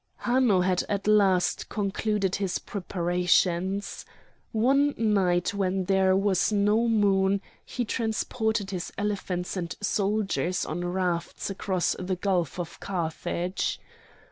Hanno 0.21 0.61
had 0.61 0.83
at 0.89 1.05
last 1.05 1.69
concluded 1.69 2.37
his 2.37 2.57
preparations. 2.57 4.03
One 4.51 4.95
night 4.97 5.53
when 5.53 5.83
there 5.83 6.15
was 6.15 6.51
no 6.51 6.87
moon 6.87 7.39
he 7.63 7.85
transported 7.85 8.71
his 8.71 8.91
elephants 8.97 9.55
and 9.55 9.75
soldiers 9.79 10.65
on 10.65 10.83
rafts 10.83 11.51
across 11.51 11.95
the 11.99 12.15
Gulf 12.15 12.59
of 12.59 12.79
Carthage. 12.79 13.79